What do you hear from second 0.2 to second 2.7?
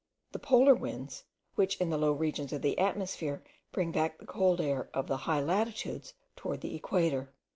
the polar winds, which, in the low regions of